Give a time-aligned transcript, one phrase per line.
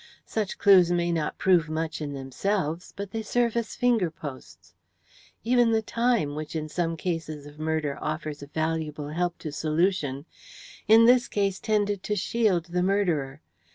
[0.25, 4.73] Such clues may not prove much in themselves, but they serve as finger posts.
[5.43, 10.25] Even the time, which in some cases of murder offers a valuable help to solution,
[10.87, 13.43] in this case tended to shield the murderer.